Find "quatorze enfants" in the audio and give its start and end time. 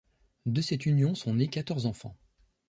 1.47-2.17